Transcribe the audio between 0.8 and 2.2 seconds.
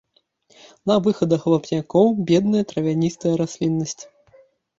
На выхадах вапнякоў